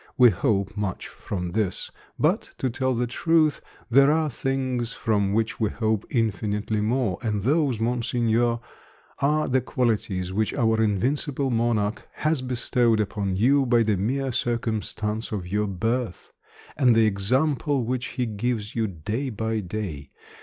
We 0.17 0.31
hope 0.31 0.75
much 0.75 1.07
from 1.07 1.51
this; 1.51 1.91
but, 2.17 2.55
to 2.57 2.71
tell 2.71 2.95
the 2.95 3.05
truth, 3.05 3.61
there 3.91 4.11
are 4.11 4.31
things 4.31 4.93
from 4.93 5.31
which 5.31 5.59
we 5.59 5.69
hope 5.69 6.05
infinitely 6.09 6.81
more, 6.81 7.19
and 7.21 7.43
those, 7.43 7.79
Monseigneur, 7.79 8.59
are 9.19 9.47
the 9.47 9.61
qualities 9.61 10.33
which 10.33 10.55
our 10.55 10.81
invincible 10.81 11.51
monarch 11.51 12.07
has 12.13 12.41
bestowed 12.41 12.99
upon 12.99 13.35
you 13.35 13.63
by 13.67 13.83
the 13.83 13.95
mere 13.95 14.31
circumstance 14.31 15.31
of 15.31 15.45
your 15.45 15.67
birth, 15.67 16.33
and 16.75 16.95
the 16.95 17.05
example 17.05 17.83
which 17.83 18.07
he 18.17 18.25
gives 18.25 18.73
you 18.73 18.87
day 18.87 19.29
by 19.29 19.59
day. 19.59 20.09